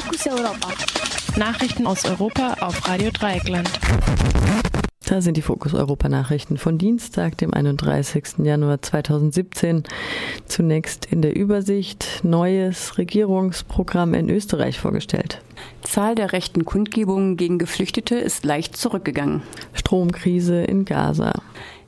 Fokus 0.00 0.26
Europa. 0.26 0.68
Nachrichten 1.36 1.86
aus 1.86 2.06
Europa 2.06 2.54
auf 2.60 2.88
Radio 2.88 3.10
Dreieckland. 3.10 3.68
Da 5.06 5.20
sind 5.20 5.36
die 5.36 5.42
Fokus 5.42 5.74
Europa 5.74 6.08
Nachrichten 6.08 6.56
von 6.56 6.78
Dienstag, 6.78 7.36
dem 7.36 7.52
31. 7.52 8.38
Januar 8.44 8.80
2017. 8.80 9.82
Zunächst 10.46 11.04
in 11.04 11.20
der 11.20 11.36
Übersicht 11.36 12.20
neues 12.22 12.96
Regierungsprogramm 12.96 14.14
in 14.14 14.30
Österreich 14.30 14.80
vorgestellt. 14.80 15.42
Zahl 15.82 16.14
der 16.14 16.32
rechten 16.32 16.64
Kundgebungen 16.64 17.36
gegen 17.36 17.58
Geflüchtete 17.58 18.16
ist 18.16 18.44
leicht 18.44 18.76
zurückgegangen. 18.76 19.42
Stromkrise 19.72 20.62
in 20.62 20.84
Gaza. 20.84 21.32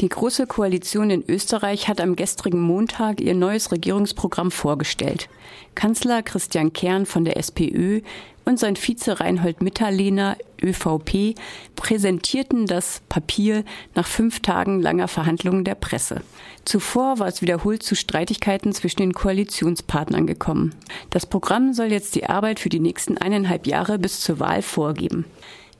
Die 0.00 0.08
Große 0.08 0.46
Koalition 0.46 1.10
in 1.10 1.24
Österreich 1.28 1.86
hat 1.86 2.00
am 2.00 2.16
gestrigen 2.16 2.60
Montag 2.60 3.20
ihr 3.20 3.34
neues 3.34 3.70
Regierungsprogramm 3.70 4.50
vorgestellt. 4.50 5.28
Kanzler 5.76 6.22
Christian 6.22 6.72
Kern 6.72 7.06
von 7.06 7.24
der 7.24 7.36
SPÖ 7.36 8.00
und 8.44 8.58
sein 8.58 8.76
Vize 8.76 9.20
Reinhold 9.20 9.62
Mitterlehner 9.62 10.36
ÖVP 10.62 11.34
präsentierten 11.76 12.66
das 12.66 13.02
Papier 13.08 13.64
nach 13.94 14.06
fünf 14.06 14.40
Tagen 14.40 14.80
langer 14.80 15.08
Verhandlungen 15.08 15.64
der 15.64 15.74
Presse. 15.76 16.22
Zuvor 16.64 17.18
war 17.18 17.28
es 17.28 17.40
wiederholt 17.40 17.82
zu 17.82 17.94
Streitigkeiten 17.94 18.72
zwischen 18.72 19.00
den 19.00 19.12
Koalitionspartnern 19.12 20.26
gekommen. 20.26 20.74
Das 21.10 21.24
Programm 21.26 21.72
soll 21.72 21.92
jetzt 21.92 22.14
die 22.16 22.26
Arbeit 22.26 22.60
für 22.60 22.68
die 22.68 22.80
nächsten 22.80 23.16
eineinhalb 23.16 23.53
Jahre 23.66 23.98
bis 23.98 24.20
zur 24.20 24.40
Wahl 24.40 24.62
vorgeben. 24.62 25.24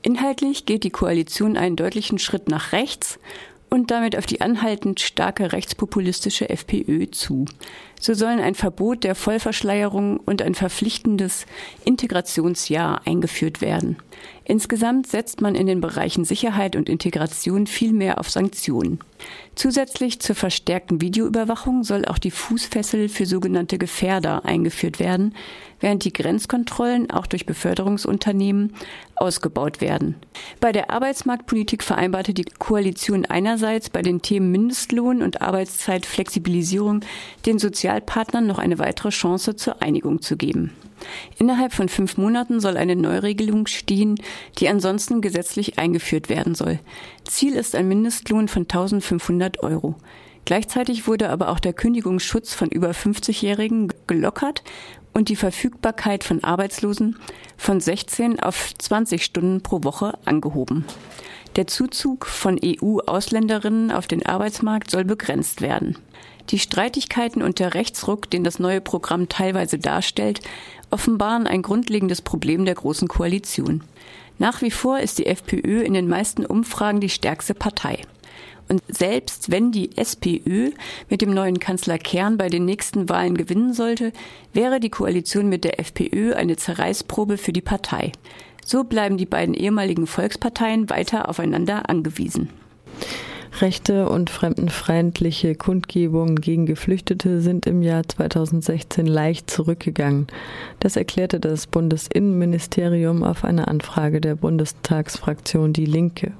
Inhaltlich 0.01 0.65
geht 0.65 0.83
die 0.83 0.91
Koalition 0.91 1.57
einen 1.57 1.75
deutlichen 1.75 2.19
Schritt 2.19 2.49
nach 2.49 2.71
rechts 2.71 3.19
und 3.69 3.91
damit 3.91 4.17
auf 4.17 4.25
die 4.25 4.41
anhaltend 4.41 4.99
starke 4.99 5.51
rechtspopulistische 5.51 6.49
FPÖ 6.49 7.09
zu. 7.11 7.45
So 8.05 8.13
sollen 8.13 8.39
ein 8.39 8.53
Verbot 8.53 9.03
der 9.03 9.15
Vollverschleierung 9.15 10.17
und 10.17 10.43
ein 10.43 10.53
verpflichtendes 10.53 11.47
Integrationsjahr 11.85 13.01
eingeführt 13.07 13.61
werden. 13.61 13.97
Insgesamt 14.43 15.07
setzt 15.07 15.41
man 15.41 15.55
in 15.55 15.65
den 15.65 15.81
Bereichen 15.81 16.23
Sicherheit 16.23 16.75
und 16.75 16.87
Integration 16.87 17.65
viel 17.65 17.93
mehr 17.93 18.19
auf 18.19 18.29
Sanktionen. 18.29 18.99
Zusätzlich 19.55 20.19
zur 20.19 20.35
verstärkten 20.35 21.01
Videoüberwachung 21.01 21.83
soll 21.83 22.05
auch 22.05 22.19
die 22.19 22.29
Fußfessel 22.29 23.09
für 23.09 23.25
sogenannte 23.25 23.79
Gefährder 23.79 24.45
eingeführt 24.45 24.99
werden, 24.99 25.33
während 25.79 26.03
die 26.05 26.13
Grenzkontrollen 26.13 27.09
auch 27.09 27.25
durch 27.25 27.47
Beförderungsunternehmen 27.47 28.75
ausgebaut 29.15 29.81
werden. 29.81 30.15
Bei 30.59 30.71
der 30.71 30.91
Arbeitsmarktpolitik 30.91 31.83
vereinbarte 31.83 32.33
die 32.33 32.45
Koalition 32.45 33.25
einerseits 33.25 33.89
bei 33.89 34.03
den 34.03 34.21
Themen 34.21 34.51
Mindestlohn 34.51 35.23
und 35.23 35.41
Arbeitszeitflexibilisierung 35.41 37.01
den 37.45 37.57
Sozialpartnern 37.95 38.45
noch 38.45 38.59
eine 38.59 38.79
weitere 38.79 39.09
Chance 39.09 39.55
zur 39.55 39.81
Einigung 39.81 40.21
zu 40.21 40.35
geben. 40.35 40.71
Innerhalb 41.37 41.73
von 41.73 41.87
fünf 41.87 42.17
Monaten 42.17 42.59
soll 42.59 42.77
eine 42.77 42.95
Neuregelung 42.95 43.67
stehen, 43.67 44.15
die 44.57 44.67
ansonsten 44.67 45.21
gesetzlich 45.21 45.77
eingeführt 45.77 46.29
werden 46.29 46.55
soll. 46.55 46.79
Ziel 47.23 47.53
ist 47.53 47.75
ein 47.75 47.87
Mindestlohn 47.87 48.47
von 48.47 48.63
1500 48.63 49.63
Euro. 49.63 49.95
Gleichzeitig 50.45 51.07
wurde 51.07 51.29
aber 51.29 51.49
auch 51.49 51.59
der 51.59 51.73
Kündigungsschutz 51.73 52.53
von 52.53 52.69
über 52.69 52.91
50-Jährigen 52.91 53.93
gelockert 54.07 54.63
und 55.13 55.29
die 55.29 55.35
Verfügbarkeit 55.35 56.23
von 56.23 56.43
Arbeitslosen 56.43 57.17
von 57.57 57.79
16 57.79 58.39
auf 58.41 58.73
20 58.77 59.23
Stunden 59.23 59.61
pro 59.61 59.83
Woche 59.83 60.17
angehoben. 60.25 60.85
Der 61.55 61.67
Zuzug 61.67 62.25
von 62.25 62.59
EU-Ausländerinnen 62.61 63.91
auf 63.91 64.07
den 64.07 64.25
Arbeitsmarkt 64.25 64.91
soll 64.91 65.05
begrenzt 65.05 65.61
werden. 65.61 65.97
Die 66.49 66.59
Streitigkeiten 66.59 67.41
und 67.41 67.59
der 67.59 67.73
Rechtsruck, 67.73 68.29
den 68.29 68.43
das 68.43 68.59
neue 68.59 68.81
Programm 68.81 69.29
teilweise 69.29 69.79
darstellt, 69.79 70.41
offenbaren 70.91 71.47
ein 71.47 71.61
grundlegendes 71.61 72.21
Problem 72.21 72.65
der 72.65 72.75
Großen 72.75 73.07
Koalition. 73.07 73.83
Nach 74.37 74.61
wie 74.61 74.69
vor 74.69 74.99
ist 74.99 75.17
die 75.17 75.27
FPÖ 75.27 75.81
in 75.81 75.93
den 75.93 76.09
meisten 76.09 76.45
Umfragen 76.45 76.99
die 76.99 77.09
stärkste 77.09 77.53
Partei. 77.53 78.01
Und 78.67 78.81
selbst 78.87 79.51
wenn 79.51 79.71
die 79.71 79.95
SPÖ 79.95 80.71
mit 81.09 81.21
dem 81.21 81.33
neuen 81.33 81.59
Kanzler 81.59 81.99
Kern 81.99 82.37
bei 82.37 82.49
den 82.49 82.65
nächsten 82.65 83.09
Wahlen 83.09 83.37
gewinnen 83.37 83.73
sollte, 83.73 84.11
wäre 84.53 84.79
die 84.79 84.89
Koalition 84.89 85.47
mit 85.47 85.63
der 85.63 85.79
FPÖ 85.79 86.33
eine 86.33 86.57
Zerreißprobe 86.57 87.37
für 87.37 87.53
die 87.53 87.61
Partei. 87.61 88.11
So 88.67 88.83
bleiben 88.83 89.17
die 89.17 89.27
beiden 89.27 89.53
ehemaligen 89.53 90.07
Volksparteien 90.07 90.89
weiter 90.89 91.29
aufeinander 91.29 91.87
angewiesen. 91.87 92.49
Rechte 93.61 94.09
und 94.09 94.31
fremdenfeindliche 94.31 95.53
Kundgebungen 95.53 96.41
gegen 96.41 96.65
Geflüchtete 96.65 97.41
sind 97.41 97.67
im 97.67 97.83
Jahr 97.83 98.01
2016 98.07 99.05
leicht 99.05 99.51
zurückgegangen. 99.51 100.25
Das 100.79 100.95
erklärte 100.95 101.39
das 101.39 101.67
Bundesinnenministerium 101.67 103.23
auf 103.23 103.45
eine 103.45 103.67
Anfrage 103.67 104.19
der 104.19 104.35
Bundestagsfraktion 104.35 105.71
Die 105.71 105.85
Linke. 105.85 106.33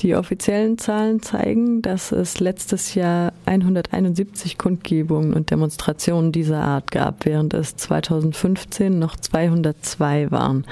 Die 0.00 0.16
offiziellen 0.16 0.76
Zahlen 0.76 1.22
zeigen, 1.22 1.80
dass 1.80 2.12
es 2.12 2.40
letztes 2.40 2.94
Jahr 2.94 3.32
171 3.46 4.58
Kundgebungen 4.58 5.32
und 5.32 5.50
Demonstrationen 5.50 6.30
dieser 6.30 6.60
Art 6.60 6.90
gab, 6.90 7.24
während 7.24 7.54
es 7.54 7.76
2015 7.76 8.98
noch 8.98 9.16
202 9.16 10.30
waren. 10.30 10.66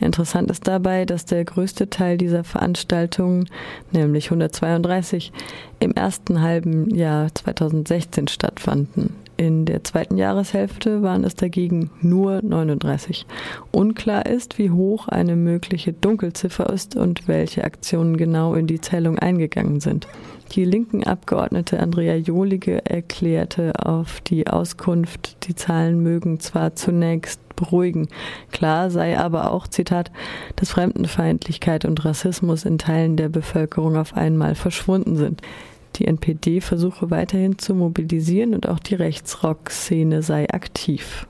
Interessant 0.00 0.50
ist 0.50 0.68
dabei, 0.68 1.04
dass 1.04 1.24
der 1.24 1.44
größte 1.44 1.90
Teil 1.90 2.18
dieser 2.18 2.44
Veranstaltungen, 2.44 3.48
nämlich 3.90 4.26
132, 4.26 5.32
im 5.80 5.92
ersten 5.92 6.40
halben 6.40 6.94
Jahr 6.94 7.34
2016 7.34 8.28
stattfanden. 8.28 9.14
In 9.38 9.66
der 9.66 9.84
zweiten 9.84 10.16
Jahreshälfte 10.16 11.00
waren 11.02 11.22
es 11.22 11.36
dagegen 11.36 11.92
nur 12.00 12.42
39. 12.42 13.24
Unklar 13.70 14.26
ist, 14.26 14.58
wie 14.58 14.72
hoch 14.72 15.06
eine 15.06 15.36
mögliche 15.36 15.92
Dunkelziffer 15.92 16.68
ist 16.72 16.96
und 16.96 17.28
welche 17.28 17.62
Aktionen 17.62 18.16
genau 18.16 18.54
in 18.54 18.66
die 18.66 18.80
Zählung 18.80 19.16
eingegangen 19.16 19.78
sind. 19.78 20.08
Die 20.50 20.64
linken 20.64 21.04
Abgeordnete 21.04 21.78
Andrea 21.78 22.16
Jolige 22.16 22.84
erklärte 22.84 23.74
auf 23.80 24.20
die 24.22 24.48
Auskunft, 24.48 25.46
die 25.46 25.54
Zahlen 25.54 26.02
mögen 26.02 26.40
zwar 26.40 26.74
zunächst 26.74 27.40
beruhigen. 27.54 28.08
Klar 28.50 28.90
sei 28.90 29.16
aber 29.16 29.52
auch, 29.52 29.68
Zitat, 29.68 30.10
dass 30.56 30.70
Fremdenfeindlichkeit 30.70 31.84
und 31.84 32.04
Rassismus 32.04 32.64
in 32.64 32.78
Teilen 32.78 33.16
der 33.16 33.28
Bevölkerung 33.28 33.96
auf 33.96 34.16
einmal 34.16 34.56
verschwunden 34.56 35.14
sind. 35.14 35.42
Die 35.98 36.06
NPD 36.06 36.60
versuche 36.60 37.10
weiterhin 37.10 37.58
zu 37.58 37.74
mobilisieren 37.74 38.54
und 38.54 38.68
auch 38.68 38.78
die 38.78 38.94
Rechtsrock-Szene 38.94 40.22
sei 40.22 40.48
aktiv. 40.48 41.26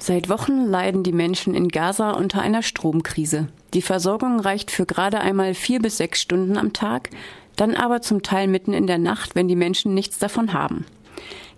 Seit 0.00 0.28
Wochen 0.28 0.66
leiden 0.66 1.02
die 1.02 1.12
Menschen 1.12 1.54
in 1.54 1.68
Gaza 1.68 2.12
unter 2.12 2.40
einer 2.40 2.62
Stromkrise. 2.62 3.48
Die 3.74 3.82
Versorgung 3.82 4.40
reicht 4.40 4.70
für 4.70 4.86
gerade 4.86 5.20
einmal 5.20 5.54
vier 5.54 5.80
bis 5.80 5.98
sechs 5.98 6.20
Stunden 6.20 6.56
am 6.56 6.72
Tag, 6.72 7.10
dann 7.54 7.76
aber 7.76 8.00
zum 8.00 8.22
Teil 8.22 8.48
mitten 8.48 8.72
in 8.72 8.86
der 8.86 8.98
Nacht, 8.98 9.34
wenn 9.34 9.46
die 9.46 9.56
Menschen 9.56 9.94
nichts 9.94 10.18
davon 10.18 10.54
haben. 10.54 10.86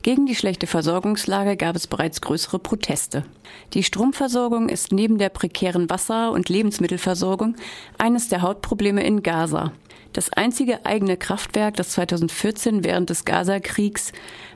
Gegen 0.03 0.27
die 0.27 0.35
schlechte 0.35 0.67
Versorgungslage 0.67 1.57
gab 1.57 1.77
es 1.77 1.87
bereits 1.87 2.21
größere 2.21 2.59
Proteste. 2.59 3.25
Die 3.73 3.83
Stromversorgung 3.83 4.69
ist 4.69 4.93
neben 4.93 5.17
der 5.17 5.31
prekären 5.31 5.89
Wasser- 5.89 6.33
und 6.33 6.51
Lebensmittelversorgung 6.51 7.57
eines 7.97 8.29
der 8.29 8.43
Hauptprobleme 8.43 9.03
in 9.03 9.23
Gaza. 9.23 9.73
Das 10.15 10.33
einzige 10.33 10.87
eigene 10.87 11.17
Kraftwerk, 11.17 11.75
das 11.75 11.91
2014 11.91 12.85
während 12.85 13.11
des 13.11 13.25
Gaza-Kriegs 13.25 14.13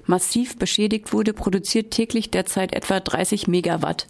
massiv 0.06 0.56
beschädigt 0.56 1.12
wurde, 1.12 1.32
produziert 1.32 1.90
täglich 1.90 2.30
derzeit 2.30 2.72
etwa 2.72 3.00
30 3.00 3.48
Megawatt, 3.48 4.06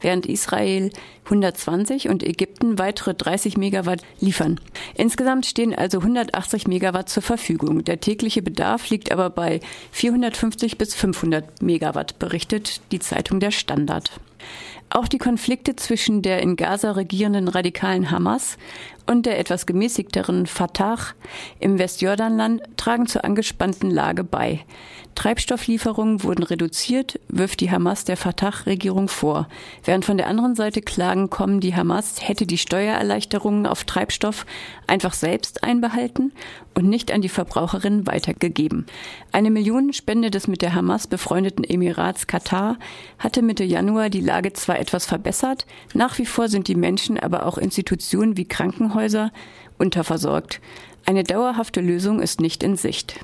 während 0.00 0.26
Israel 0.26 0.90
120 1.24 2.08
und 2.08 2.22
Ägypten 2.22 2.78
weitere 2.78 3.14
30 3.14 3.56
Megawatt 3.56 4.02
liefern. 4.20 4.60
Insgesamt 4.94 5.44
stehen 5.44 5.74
also 5.74 5.98
180 5.98 6.68
Megawatt 6.68 7.08
zur 7.08 7.24
Verfügung. 7.24 7.82
Der 7.82 7.98
tägliche 7.98 8.40
Bedarf 8.40 8.88
liegt 8.88 9.10
aber 9.10 9.28
bei 9.28 9.58
450 9.90 10.78
bis 10.78 10.94
500 10.94 11.62
Megawatt, 11.62 12.20
berichtet 12.20 12.80
die 12.92 13.00
Zeitung 13.00 13.40
Der 13.40 13.50
Standard. 13.50 14.12
Auch 14.90 15.08
die 15.08 15.18
Konflikte 15.18 15.74
zwischen 15.76 16.20
der 16.20 16.42
in 16.42 16.56
Gaza 16.56 16.92
regierenden 16.92 17.48
radikalen 17.48 18.10
Hamas 18.10 18.58
und 19.06 19.26
der 19.26 19.38
etwas 19.38 19.66
gemäßigteren 19.66 20.46
Fatah 20.46 20.98
im 21.60 21.78
Westjordanland 21.78 22.62
tragen 22.76 23.06
zur 23.06 23.24
angespannten 23.24 23.90
Lage 23.90 24.24
bei. 24.24 24.60
Treibstofflieferungen 25.14 26.22
wurden 26.22 26.42
reduziert, 26.42 27.20
wirft 27.28 27.60
die 27.60 27.70
Hamas 27.70 28.04
der 28.04 28.16
Fatah-Regierung 28.16 29.08
vor. 29.08 29.46
Während 29.84 30.04
von 30.04 30.16
der 30.16 30.26
anderen 30.26 30.54
Seite 30.54 30.80
Klagen 30.80 31.28
kommen, 31.28 31.60
die 31.60 31.74
Hamas 31.74 32.26
hätte 32.26 32.46
die 32.46 32.56
Steuererleichterungen 32.56 33.66
auf 33.66 33.84
Treibstoff 33.84 34.46
einfach 34.86 35.12
selbst 35.12 35.64
einbehalten 35.64 36.32
und 36.74 36.88
nicht 36.88 37.12
an 37.12 37.20
die 37.20 37.28
Verbraucherinnen 37.28 38.06
weitergegeben. 38.06 38.86
Eine 39.32 39.50
Millionenspende 39.50 40.30
des 40.30 40.48
mit 40.48 40.62
der 40.62 40.74
Hamas 40.74 41.06
befreundeten 41.06 41.64
Emirats 41.64 42.26
Katar 42.26 42.78
hatte 43.18 43.42
Mitte 43.42 43.64
Januar 43.64 44.08
die 44.08 44.20
Lage 44.32 44.54
zwar 44.54 44.78
etwas 44.78 45.04
verbessert, 45.04 45.66
nach 45.92 46.16
wie 46.16 46.24
vor 46.24 46.48
sind 46.48 46.66
die 46.66 46.74
Menschen, 46.74 47.20
aber 47.20 47.44
auch 47.44 47.58
Institutionen 47.58 48.38
wie 48.38 48.48
Krankenhäuser 48.48 49.30
unterversorgt. 49.76 50.62
Eine 51.04 51.22
dauerhafte 51.22 51.82
Lösung 51.82 52.22
ist 52.22 52.40
nicht 52.40 52.62
in 52.62 52.76
Sicht. 52.76 53.14